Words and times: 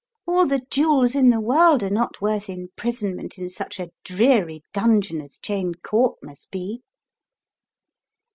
All 0.25 0.47
the 0.47 0.63
jewels 0.71 1.13
in 1.13 1.29
the 1.29 1.39
world 1.39 1.83
are 1.83 1.89
cot 1.91 2.19
worth 2.21 2.49
imprisonment 2.49 3.37
in 3.37 3.51
such 3.51 3.79
a 3.79 3.91
dreary 4.03 4.63
dungeon 4.73 5.21
as 5.21 5.37
Cheyne 5.37 5.75
Court 5.75 6.17
must 6.23 6.49
be!" 6.49 6.81